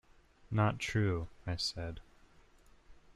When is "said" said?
1.57-1.99